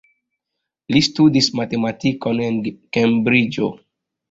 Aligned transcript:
Li 0.95 1.01
studis 1.07 1.51
matematikon 1.59 2.43
en 2.49 2.59
Kembriĝo. 2.99 3.73